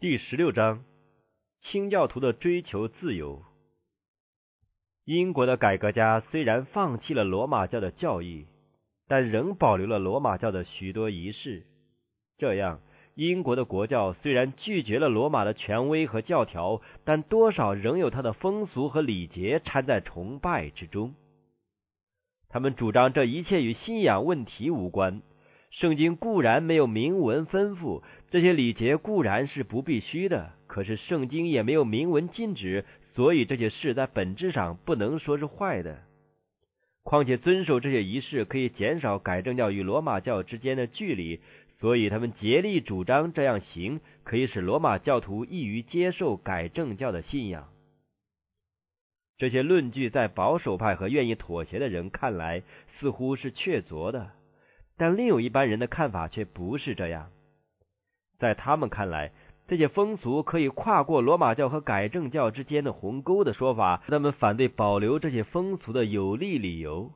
[0.00, 0.82] 第十六章：
[1.60, 3.42] 清教徒的追求自由。
[5.04, 8.46] 英国的改革家虽然放弃了罗马教的教义，
[9.08, 11.66] 但仍保留了罗马教的许多仪式。
[12.38, 12.80] 这样，
[13.14, 21.14] 英国的国教虽然拒绝了罗马的权威和教条，但多少仍有他的风俗和礼节掺在崇拜之中。
[22.48, 25.20] 他们主张这一切与信仰问题无关。
[25.70, 32.84] 圣经固然没有明文吩咐，这些礼节固然是不必须的，可是圣经也没有明文禁止，
[33.14, 36.02] 所以这些事在本质上不能说是坏的。
[37.02, 41.40] 况且遵守这些仪式可以减少改正教与罗马教之间的距离，
[41.78, 47.68] 所以他们竭力主张这样行可以使罗马教徒易于接受改正教的信仰。
[49.38, 52.62] 这些论据在保守派和愿意妥协的人看来
[52.98, 54.32] 似乎是确凿的。
[55.00, 57.30] 但另有一般人的看法却不是这样，
[58.38, 59.32] 在他们看来，
[59.66, 67.12] 这些风俗可以跨过罗马教和改正教之间的鸿沟的说法，他们反对保留这些风俗的有力理由。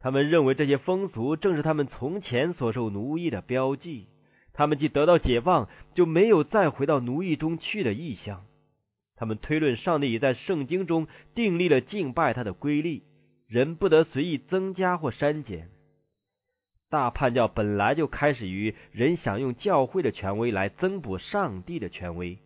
[0.00, 4.06] 他们认为这些风俗正是他们从前所受奴役的标记，
[4.54, 8.46] 他们既得到解放，就没有再回到奴役中去的意向。
[9.14, 13.02] 他们推论，上帝已在圣经中订立了敬拜他的规律，
[13.46, 15.68] 人不得随意增加或删减。
[16.94, 22.38] 大叛教本来就开始于人想用教会的权威来增补上帝的权威。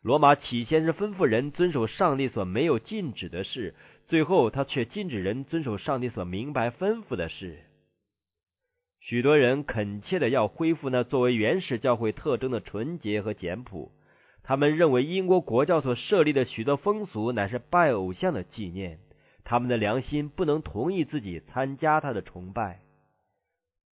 [0.00, 3.74] 罗马起先是吩咐人遵守上帝所没有禁止的事，
[4.08, 7.58] 最后他却禁止人遵守上帝所明白吩咐的事。
[9.00, 13.92] 许多人恳切的要恢复那作为原始教会特征的纯洁和简朴。
[14.42, 18.98] 他们认为英国国教所设立的许多风俗乃是拜偶像的纪念，
[19.44, 22.80] 他们的良心不能同意自己参加他的崇拜。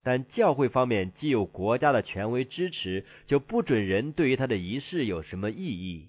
[0.08, 6.06] 但教会方面既有国家的权威支持，就不准人对于他的仪式有什么异议。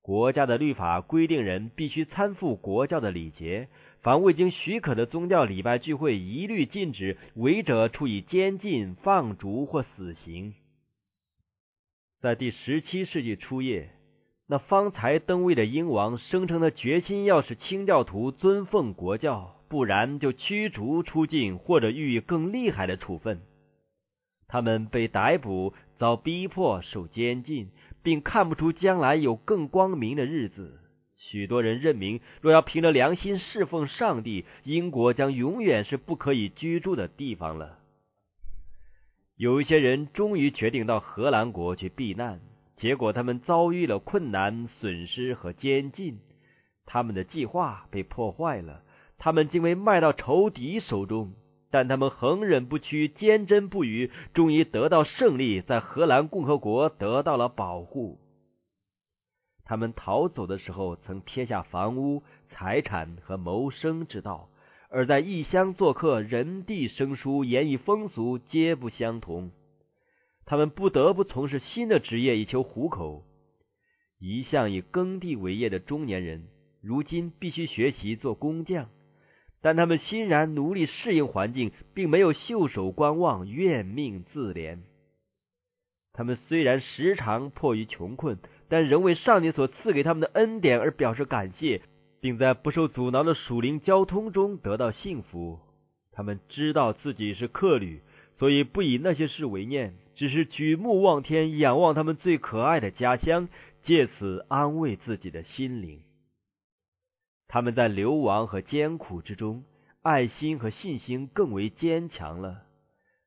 [0.00, 3.66] 国家的律法规定人必须参附国教的礼节，
[4.02, 10.54] 凡未经许可的宗教礼拜聚会一律禁止，违者处以监禁、放逐或死刑。
[12.20, 13.90] 在第十七世纪初叶，
[14.46, 19.53] 那方才登位的英王声称他决心要使清教徒尊奉国教。
[19.74, 23.40] 不然就驱逐出境，或者予以更厉害的处分。
[24.46, 27.70] 他们被逮捕，遭逼迫，受监禁，
[28.00, 30.78] 并看不出将来有更光明的日子。
[31.16, 37.80] 许多人认明，若要凭着良心侍奉上帝，英国将永远是不可以居住的地方了。
[39.36, 42.40] 有一些人终于决定到荷兰国去避难，
[42.76, 46.20] 结果他们遭遇了困难、损失和监禁，
[46.86, 48.82] 他们的计划被破坏了。
[49.18, 51.32] 他们竟被卖到仇敌手中，
[51.70, 58.18] 但他们恒忍不屈，坚贞不渝，终于得到胜利，在荷兰共和国得到了保护。
[59.64, 64.50] 他们逃走的时候，曾撇下房屋、财产和谋生之道，
[64.90, 69.50] 而在异乡做客，人地生疏，言语风俗皆不相同。
[70.44, 73.24] 他们不得不从事新的职业以求糊口。
[74.20, 76.46] 一向以耕地为业的中年人，
[76.82, 78.90] 如今必须学习做工匠。
[79.64, 84.80] 但他们欣然努力适应环境，并没有袖手观望、怨命自怜。
[86.12, 88.38] 他们虽然时常迫于穷困，
[88.68, 91.80] 但仍为上帝所赐给他们的恩典而表示感谢，
[92.20, 95.58] 并在不受阻挠的属灵交通中得到幸福。
[96.12, 98.02] 他们知道自己是客旅，
[98.38, 103.48] 所以不以那些事为念，只是举目望天，仰望他们最可爱的家乡，
[103.82, 106.00] 借此安慰自己的心灵。
[107.48, 109.64] 他们在流亡和艰苦之中，
[110.02, 112.62] 爱心和信心更为坚强了。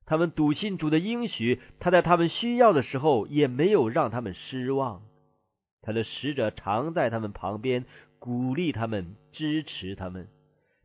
[0.05, 5.01] 他们笃信主的应许，他在他们需要的时候也没有让他们失望。
[5.81, 7.85] 他的使者常在他们旁边，
[8.19, 10.27] 鼓励他们，支持他们。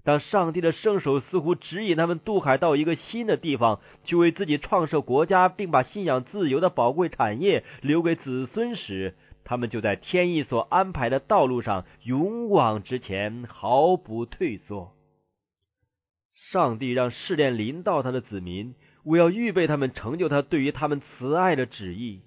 [0.04, 14.92] 当上帝的圣手似乎指引他们渡海到一个新的地方，去为自己创设国家，并把信仰自由的宝贵产业留给子孙时，他们就在天意所安排的道路上勇往直前，毫不退缩。
[16.50, 18.74] 上帝让试炼临到他的子民，
[19.04, 22.20] 我要预备他们成就他对于他们慈爱的旨意。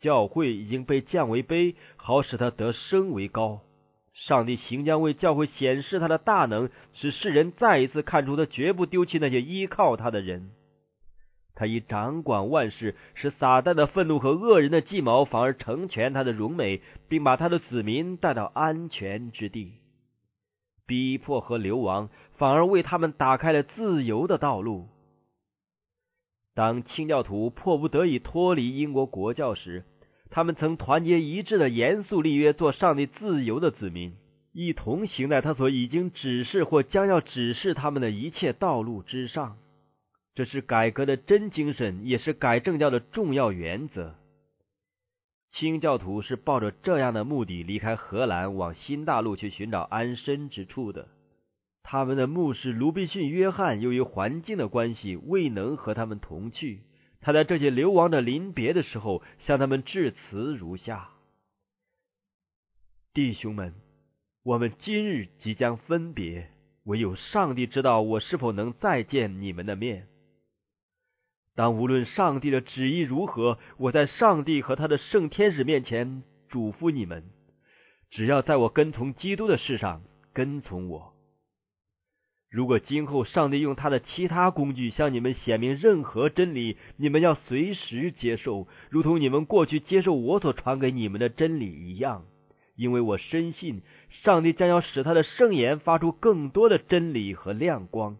[0.00, 3.62] 教会已经被降为卑，好使他得升为高。
[4.12, 10.50] 上帝行将为教会显示他的大能，使世人再一次看出他绝不丢弃那些依靠他的人。
[11.56, 19.72] 他以掌管万事，使撒旦的愤怒和恶人的计谋反而成全他的荣美，并把他的子民带到安全之地。
[20.86, 24.86] 逼迫和流亡反而为他们打开了自由的道路。
[26.54, 29.84] 当清教徒迫不得已脱离英国国教时，
[30.30, 34.14] 他们曾团结一致的严肃立约，做上帝自由的子民，
[34.52, 39.56] 一同行在他所已经指示或将要指示他们的一切道路之上。
[40.36, 44.14] 这是改革的真精神，也是改正教的重要原则。
[45.52, 51.08] 清教徒是抱着这样的目的离开荷兰，往新大陆去寻找安身之处的。
[51.82, 56.82] 他们的牧师卢比逊约翰由于环境的关系，未能和他们同去。
[57.22, 61.08] 他在这些流亡者临别的时候，向他们致辞如下
[63.14, 63.72] ：“弟兄们，
[64.42, 66.50] 我们今日即将分别，
[66.84, 70.08] 唯有上帝知道我是否能再见你们的面。”
[71.56, 77.24] 当无论上帝的旨意如何，我在上帝和他的圣天使面前嘱咐你们：
[78.10, 80.02] 只要在我跟从基督的事上
[80.34, 81.14] 跟从我。
[82.50, 92.24] 如果今后上帝用他的其他工具向你们显明任何真理，你们要随时接受，如同你们过去接受我所传给你们的真理一样。
[92.76, 98.18] 因为我深信，上帝将要使他的圣言发出更多的真理和亮光。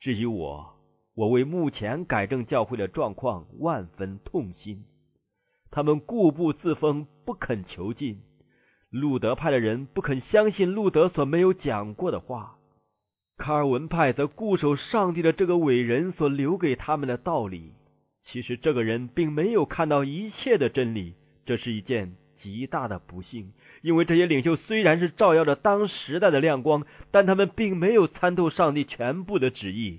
[0.00, 0.77] 至于我，
[1.18, 4.84] 我为目前改正教会的状况万分痛心，
[5.68, 8.20] 他们固步自封，不肯求进。
[8.88, 12.58] 路德派的人不肯相信路德所没有讲过的话，
[13.36, 17.72] 卡尔文派则固守上帝的这个伟人所留给他们的道理。
[18.26, 21.14] 其实这个人并没有看到一切的真理，
[21.44, 23.52] 这是一件极大的不幸。
[23.82, 29.98] 因为这些领袖虽然是照耀着当时代的亮光，但他们并没有参透上帝全部的旨意。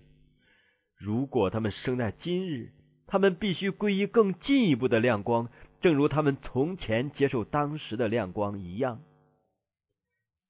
[0.99, 2.71] 如果他们生在今日，
[3.07, 5.49] 他们必须归于更进一步的亮光，
[5.81, 9.01] 正如他们从前接受当时的亮光一样。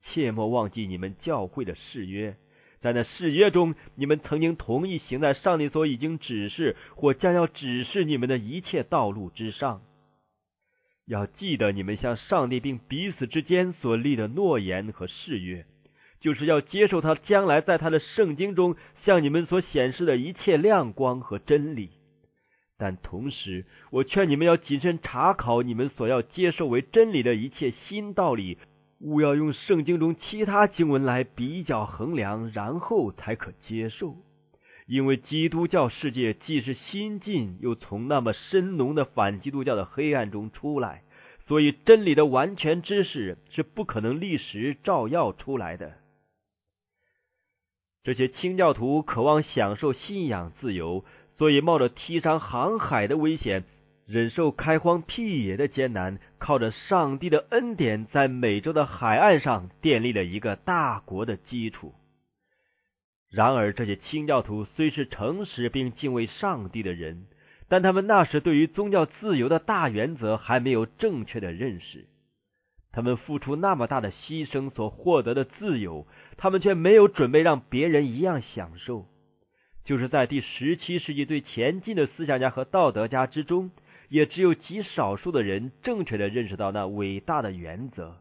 [0.01, 2.35] 切莫忘记你们教会的誓约，
[2.81, 9.81] 在那誓约中，你们曾经同意行在上帝所已经指示或将要指示你们的一切道路之上。
[11.05, 15.65] 要记得你们向上帝并彼此之间所立的诺言和誓约。
[16.19, 21.89] 就是要接受他将来在他的圣经中向你们所显示的一切亮光和真理，
[22.77, 28.57] 但同时，我劝你们要谨慎查考你们所要接受为真理的一切新道理，
[28.99, 34.15] 勿要用圣经中其他经文来比较衡量，然后才可接受。
[34.87, 41.03] 因为基督教世界既是新进，又从那么深浓的反基督教的黑暗中出来，
[41.47, 45.93] 所以真理的完全知识是不可能立时照耀出来的。
[48.09, 51.05] 这些清教徒渴望享受信仰自由，
[51.37, 53.65] 所以冒着踢上航海的危险，
[54.07, 61.93] 忍受开荒辟野的艰难，靠着上帝的恩典，在美洲的海岸上建立了一个大国的基础。
[63.29, 67.27] 然而，这些清教徒虽是诚实并敬畏上帝的人，
[67.67, 72.07] 但他们那时对于宗教自由的大原则还没有正确的认识。
[72.91, 76.07] 他们付出那么大的牺牲所获得的自由，
[76.37, 79.05] 他们却没有准备让别人一样享受。
[79.85, 83.71] 就是在第十七世纪最前进的思想家和道德家之中，
[84.09, 88.17] 也只有极少数的人正确的认识到那伟大的原则。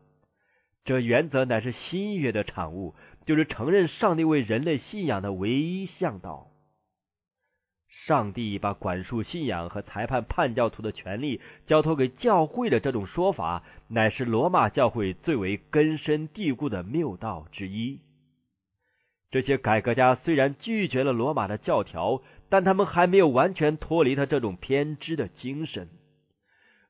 [0.85, 2.95] 这原则乃是新约的产物，
[3.27, 6.47] 就是承认上帝为人类信仰的唯一向导。
[8.07, 18.01] 上帝把管束信仰和裁判叛教徒的权利交托给教会的这种说法，乃是罗马教会最为根深蒂固的谬道之一。
[19.31, 25.89] 这些改革家虽然拒绝了罗马的教条，但他们还没有完全脱离他这种偏执的精神。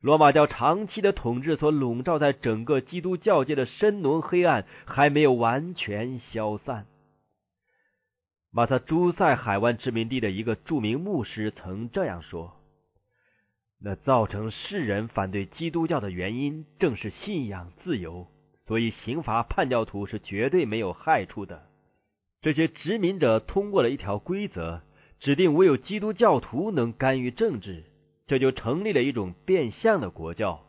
[0.00, 6.86] 罗马教长期的统治所笼罩在整个基督教界的深浓黑暗还没有完全消散。
[8.50, 12.54] 马萨诸塞海湾殖民地的一个著名牧师曾这样说
[13.78, 18.26] ：“那造成世人反对基督教的原因，正是信仰自由。
[18.66, 21.66] 所以刑罚叛教徒是绝对没有害处的。
[22.40, 24.80] 这些殖民者通过了一条规则，
[25.20, 27.84] 指定唯有基督教徒能干预政治，
[28.26, 30.64] 这就成立了一种变相的国教。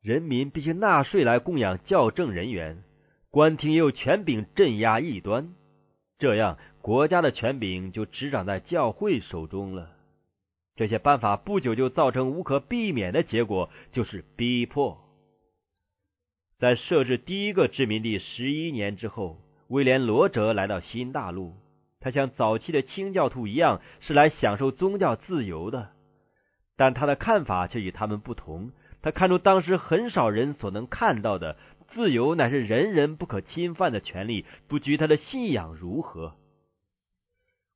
[0.00, 2.84] 人民必须纳税来供养教政人员，
[3.32, 5.52] 官厅也有权柄镇压异端。
[6.20, 6.56] 这样。”
[6.86, 9.90] 国家的权柄就执掌在教会手中了。
[10.76, 14.96] 这些办法不久就造成无可避免的结果，就是逼迫。
[16.60, 21.54] 在设置第一个殖民地十一年之后，威廉·罗哲来到新大陆。
[21.98, 25.88] 他像早期的清教徒一样，是来享受宗教自由的。
[26.76, 28.70] 但他的看法却与他们不同。
[29.02, 31.56] 他看出当时很少人所能看到的
[31.88, 36.36] 自由，乃是人人不可侵犯的权利，不拘他的信仰如何。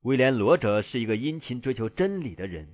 [0.03, 2.67] 威廉·罗哲是一个殷勤追求真理的人，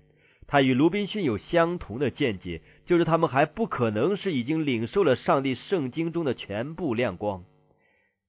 [0.48, 7.43] 他与鲁滨逊有相同的见解，就是他们还不可能是已经领受了上帝圣经中的全部亮光。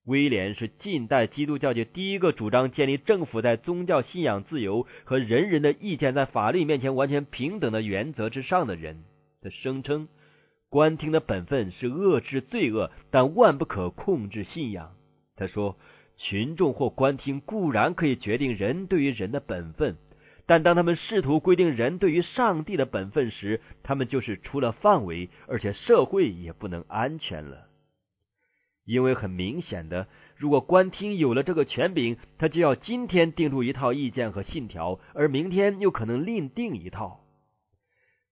[0.05, 9.05] 威廉是近代基督教界第一个主张建立政府在宗教信仰自由和人人的意见在法律面前完全平等的原则之上的人。
[9.43, 10.09] 他声称，
[10.71, 14.93] 官厅的本分是遏制罪恶，但万不可控制信仰。
[15.37, 15.77] 他说，
[16.19, 19.97] 群众或官厅固然可以决定人对于人的本分。
[20.45, 27.67] 但当他们试图规定人对于上帝的本分时，他们就是出了范围，而且社会也不能安全了。
[28.87, 30.07] 因为很明显的，
[30.37, 37.21] 如果官厅有了这个权柄，他就要今天定出一套意见和信条，而明天又可能另定一套。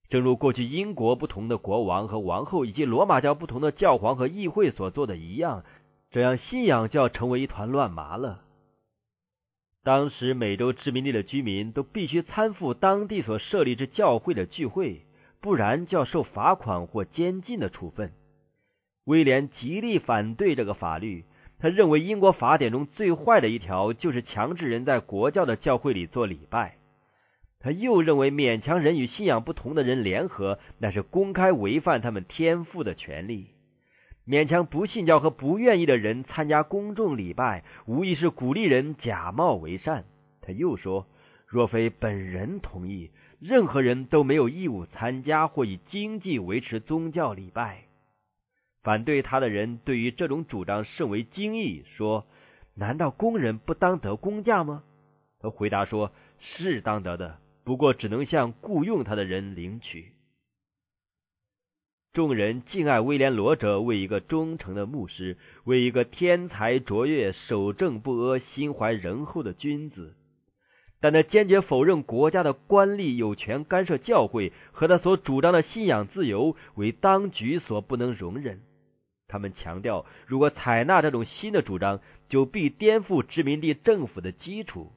[0.09, 5.65] 正如过去英国不同的国王和王后，以及罗马教不同的教皇和议会所做的一样，
[6.17, 8.41] 这样信仰就要成为一团乱麻了。
[9.85, 15.03] 当时美洲殖民地的居民都必须参赴当地所设立之教会的聚会，
[15.43, 18.13] 不然就要受罚款或监禁的处分。
[19.05, 21.27] 威廉极力反对这个法律，
[21.59, 26.79] 他认为英国法典中最坏的一条就是强制人在国教的教会里做礼拜。
[27.61, 33.49] 他又认为勉强人与信仰不同的人联合，那是公开违反他们天赋的权利。
[34.27, 40.05] 勉强不信教和不愿意的人参加公众礼拜，无疑是鼓励人假冒为善。
[40.41, 41.07] 他又说，
[41.47, 47.85] 若非本人同意，任何人都没有义务参加或以经济维持宗教礼拜。
[48.83, 52.27] 反对他的人对于这种主张甚为惊异，说
[52.75, 54.83] ：“难道工人不当得工价吗？”
[55.39, 60.13] 他回答说：“是当得的，不过只能向雇佣他的人领取。”
[62.17, 70.15] 众人敬爱威廉·罗哲为一个忠诚的牧师，为一个天才卓越、守正不阿、心怀仁厚的君子。
[70.99, 78.63] 但他坚决否认国家的官吏有权干涉教会，和他所主张的信仰自由为当局所不能容忍。
[79.29, 84.91] 他们强调，如果采纳这种新的主张，就必颠覆殖民地政府的基础。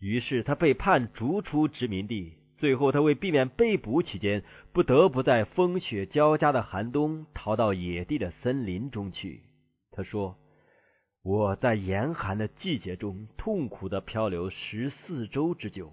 [0.00, 2.32] 于是他被判逐出殖民地。
[2.58, 9.44] 最后，他为避免被捕期间，不得不在风雪交加的寒冬逃到野地的森林中去。
[9.92, 10.36] 他说
[11.22, 15.92] ：“我在严寒的季节中痛苦的漂流十四周之久，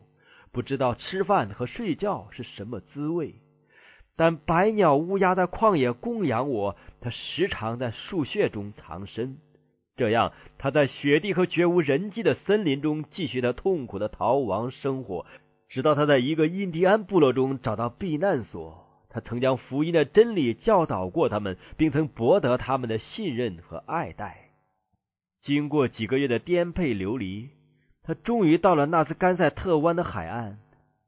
[0.51, 3.35] 不知道吃饭和睡觉是什么滋味。
[4.15, 9.37] 但百鸟乌鸦在旷野供养我，他时常在树穴中藏身。
[9.95, 15.27] 这样，他在雪地和绝无人迹的森林中继续他痛苦的逃亡生活。”
[15.69, 24.51] 直到他在一个印第安部落中找到避难所，他曾将福音的真理教导过他们，并曾博得他们的信任和爱戴。
[25.41, 27.49] 经过几个月的颠沛流离，
[28.03, 30.59] 他终于到了纳斯甘塞特湾的海岸。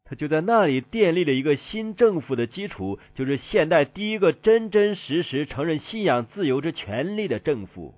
[0.10, 7.94] 他就在那里建立了一个新政府的基础，就是现代第一个真真实实承认信仰自由之权利的政府。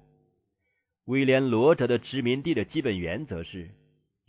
[1.06, 3.70] 威廉罗哲的殖民地的基本原则是。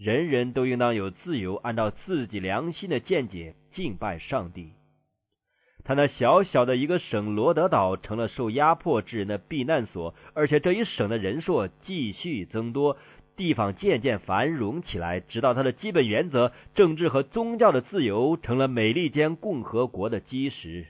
[0.02, 4.71] 人人都应当有自由，按照自己良心的见解敬拜上帝。
[5.85, 12.97] 他那小小的一个省罗德岛成了受压迫之人的避难所，而且这一省的人数继续增多，
[13.37, 20.87] 地方渐渐繁荣起来，直到他的基本原则——政治和宗教的自由，成了美利坚共和国的基石。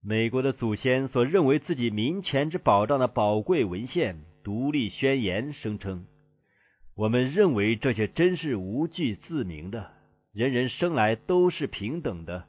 [0.00, 4.14] 美国的祖先所认为自己民权之保障的宝贵文献
[4.44, 6.06] 《独立宣言》声称。
[6.98, 9.92] 我们认为这些真是无据自明的。
[10.32, 12.46] 人人生来都是平等的，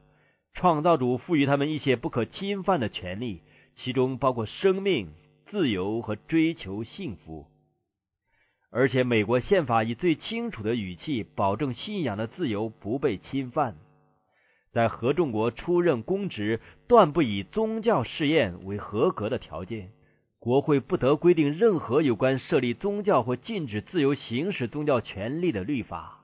[0.56, 3.44] 创造主赋予他们一些不可侵犯的权利，
[3.76, 5.12] 其中包括生命、
[5.46, 7.46] 自由和追求幸福。
[8.72, 13.76] 而且，美国宪法以最清楚的语气保证信仰的自由不被侵犯。
[14.72, 19.92] 在合众国出任公职，断不以宗教试验为合格的条件。
[20.50, 26.22] 国会不得规定任何有关设立宗教或禁止自由行使宗教权利的律法。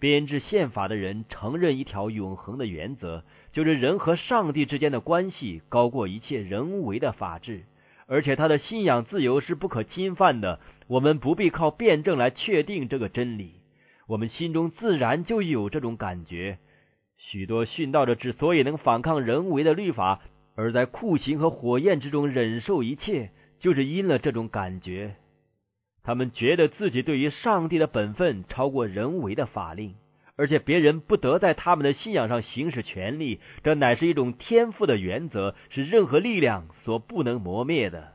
[0.00, 7.62] 编制宪法的人承认一条永恒的原则，就是人和上帝之间的关系高过一切人为的法治，
[8.08, 10.58] 而且他的信仰自由是不可侵犯的。
[10.88, 13.52] 我们不必靠辩证来确定这个真理，
[14.08, 16.58] 我们心中自然就有这种感觉。
[17.16, 20.20] 许多殉道者之所以能反抗人为的律法。
[20.56, 25.16] 而在酷刑和火焰之中忍受一切，就是因了这种感觉。
[26.02, 29.94] 他们觉得自己对于上帝的本分超过人为的法令，
[30.36, 33.40] 而且别人不得在他们的信仰上行使权利。
[33.62, 38.12] 这乃是一种天赋的原则，是任何力量所不能磨灭的。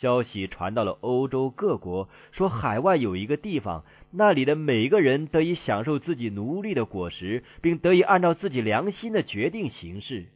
[0.00, 10.26] 消息传到了欧洲各国，说海外有一个地方，那里的每个人得以享受自己奴隶的果实，并得以按照自己良心的决定行事。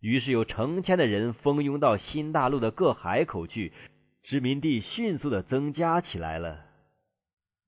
[0.00, 3.72] 于是有成千的人蜂拥到新大陆的各海口去，
[4.22, 6.60] 殖民地迅速的增加起来了。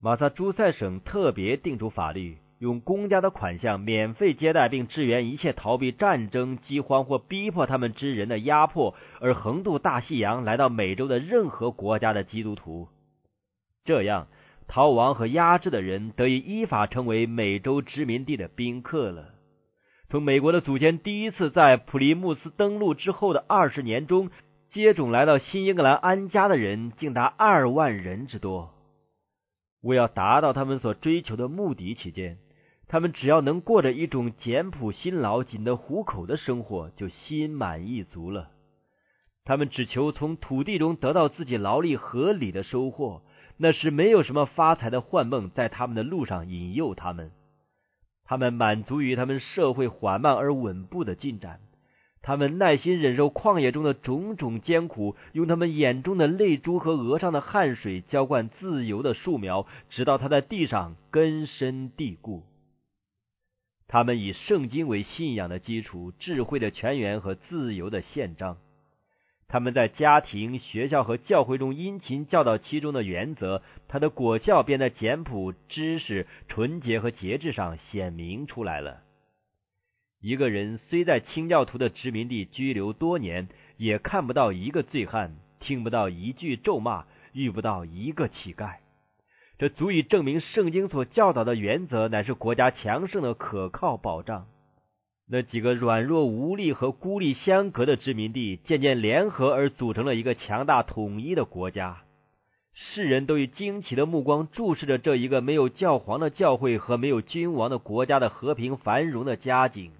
[0.00, 2.38] 马萨诸塞省特别定出法律。
[2.58, 12.86] 用公家的款项免费接待并支援一切逃避战争、饥荒或逼迫他们之人的压迫而横渡大西洋来到美洲的任何国家的基督徒。
[13.84, 14.28] 这样，
[14.68, 19.34] 逃亡和压制的人得以依法成为美洲殖民地的宾客了。
[20.12, 24.28] 从美国的祖先第一次在普利穆斯登陆之后的二十年中，
[24.68, 28.74] 接踵来到新英格兰安家的人竟达二万人之多。
[29.80, 32.36] 为要达到他们所追求的目的起见。
[32.88, 38.50] 他们只要能过着一种简朴、辛劳、仅得糊口的生活，就心满意足了。
[39.46, 43.22] 他们只求从土地中得到自己劳力合理的收获。
[43.56, 47.30] 那时没有什么发财的幻梦在他们的路上引诱他们。
[48.24, 51.60] 他们满足于他们社会缓慢而稳步的进展。
[52.24, 62.44] 他们耐心忍受旷野中的种种艰苦，用他们眼中的泪珠和额上的汗水浇灌自由的树苗，直到它在地上根深蒂固。
[63.88, 68.56] 他们以圣经为信仰的基础、智慧的泉源和自由的宪章。
[69.52, 79.02] 他们在家庭、学校和教会中殷勤教导其中的原则，他的果效便在简朴、知识、纯洁和节制上显明出来了。
[80.22, 87.04] 一个人虽在清教徒的殖民地居留多年，也看不到一个醉汉，听不到一句咒骂，
[87.34, 88.76] 遇不到一个乞丐。
[89.58, 94.46] 这足以证明圣经所教导的原则乃是国家强盛的可靠保障。
[95.34, 102.02] 那几个软弱无力和孤立相隔的殖民地渐渐联合而组成了一个强大统一的国家。
[102.74, 109.92] 世人都以惊奇的目光注视着这一个没有教皇的教会和没有君王的国家的和平繁荣的佳景。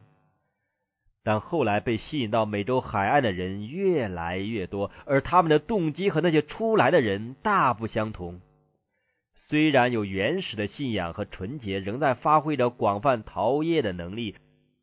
[1.25, 8.43] 但后来被吸引到美洲海岸的人越来越多，而他们的动机和那些出来的人大不相同。
[9.49, 14.35] 虽然有原始的信仰和纯洁，仍在发挥着广泛陶冶的能力，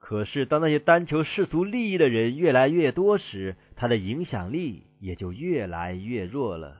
[0.09, 6.77] 可是当那些单求世俗利益的人越来越多时，他的影响力也就越来越弱了。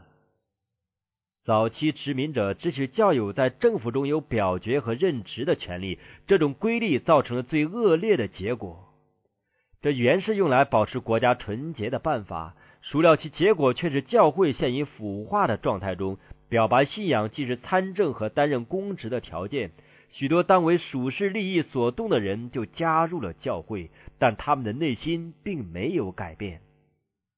[1.46, 8.90] 早期殖民者只许教友在政府中有表决和任职的权利，这种规律造成了最恶劣的结果。
[9.80, 16.18] 这原是用来保持国家纯洁的办法，孰料其结果却是教会陷于腐化的状态中。
[16.50, 19.70] 表白信仰既是参政和担任公职的条件，
[20.12, 26.62] 许多当为属世利益所动的人就加入了教会，但他们的内心并没有改变。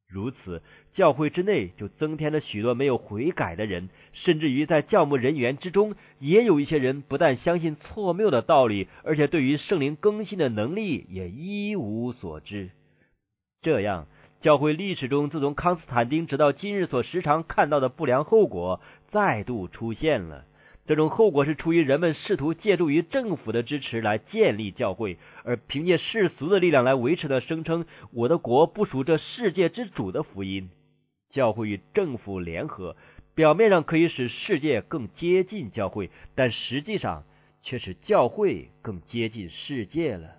[0.08, 0.62] 如此，
[0.94, 12.72] 教会之内就增添了许多没有悔改的人，甚至于在教牧人员之中，也有一些人不但相信错谬的道理，而且对于圣灵更新的能力也一无所知。
[13.62, 14.08] 这样。
[14.42, 18.82] 教会历史中，自从康斯坦丁直到今日所时常看到的不良后果
[19.12, 20.46] 再度出现了。
[20.92, 30.70] 这种后果是出于人们试图借助于政府的支持来建立教会，而凭借世俗的力量来维持的声称“我的国不属这世界之主”的福音。
[31.30, 32.98] 教会与政府联合，
[33.34, 37.24] 表面上可以使世界更接近教会，但实际上
[37.64, 40.32] 却使教会更接近世界了。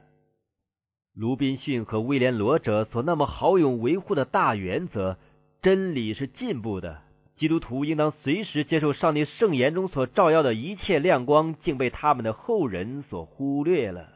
[1.14, 5.16] 卢宾逊和威廉罗哲所那么豪勇维护的大原则，
[5.62, 7.00] 真理是进步的。
[7.42, 14.10] 基督徒应当随时接受上帝圣言中所照耀的一切亮光，竟被他们的后人所忽略了。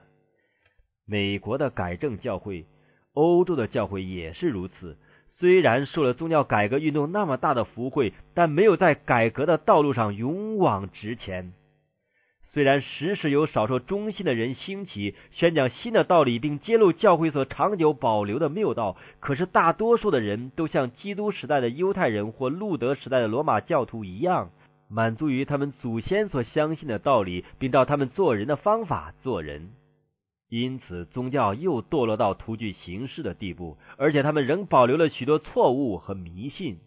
[1.05, 2.67] 美国的改正教会，
[3.15, 4.97] 欧洲的教会也是如此。
[5.39, 11.53] 虽然受了宗教改革运动那么大的福惠，但没有在改革的道路上勇往直前。
[12.57, 24.53] 虽然时时有少数忠心的人兴起，宣讲新的道理，并揭露教会所长久保留的谬道，可是大多数的人都像基督时代的犹太人或路德时代的罗马教徒一样，
[24.89, 29.73] 满足于他们祖先所相信的道理，并照他们做人的方法做人。
[30.49, 36.79] 因此，宗教又堕落到徒具形式的地步，而且他们仍保留了许多错误和迷信。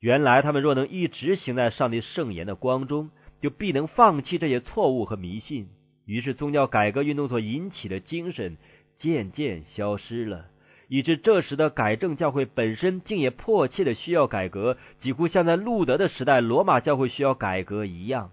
[0.00, 3.10] 原来，他们若能一直行在上帝圣言的光中。
[3.40, 5.68] 就必能放弃这些错误和迷信，
[6.04, 8.56] 于是宗教改革运动所引起的精神
[8.98, 10.46] 渐渐消失了，
[10.88, 18.30] 以致这时的改正教会本身竟也迫切的需要改革，几乎像在路德的时代罗马教会需要改革一样。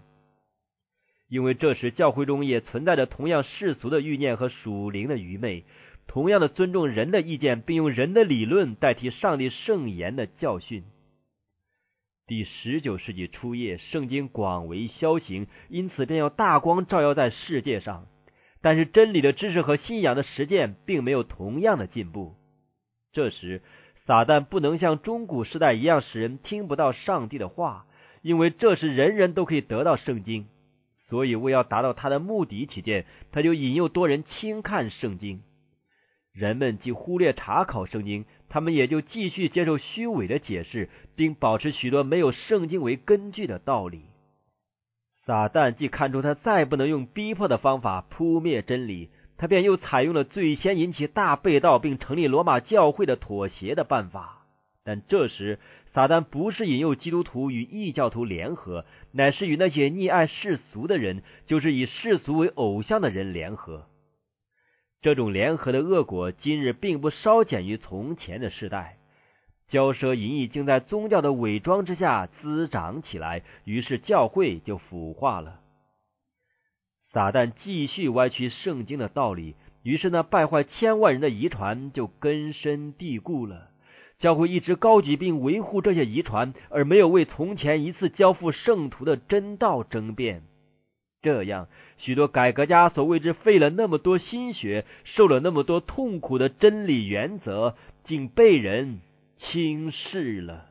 [1.28, 5.64] 因为这时教会中也存在着同样世俗的欲念和属灵的愚昧，
[6.06, 10.84] 同样的尊重人的意见，并用人的理论代替上帝圣言的教训。
[12.26, 18.06] 第十九世纪初叶，圣经广为销行，因此便要大光照耀在世界上。
[18.62, 22.34] 但是真理的知识和信仰的实践并没有同样的进步。
[23.12, 23.60] 这时，
[24.06, 27.84] 撒旦不能像中古时代一样使人听不到上帝的话，
[28.22, 30.46] 因为这时人人都可以得到圣经。
[31.10, 35.42] 所以，为要达到他的目的起见，他就引诱多人轻看圣经。
[36.34, 44.02] 人们既忽略查考圣经，他们也就继续接受虚伪的解释，并保持许多没有圣经为根据的道理。
[45.24, 54.44] 撒旦既看出他再不能用逼迫的方法扑灭真理，他便又采用了最先引起大被盗并成立罗马教会的妥协的办法。
[54.82, 55.60] 但这时，
[55.94, 63.86] 撒旦不是引诱基督徒与异教徒联合，乃是与那些溺爱世俗的人，就是以世俗为偶像的人联合。
[65.04, 68.96] 这种联合的恶果，今日并不稍减于从前的时代。
[69.70, 75.60] 骄奢淫逸竟在宗教的伪装之下滋长起来，于是教会就腐化了。
[77.12, 83.68] 撒旦继续歪曲圣经的道理，于是那败坏千万人的遗传就根深蒂固了。
[84.20, 90.44] 教会一直高举并维护这些遗传，而没有为从前一次交付圣徒的真道争辩。
[91.24, 99.00] 这样，许多改革家所为之费了那么多心血、受了那么多痛苦的真理原则，竟被人
[99.38, 100.66] 轻视了。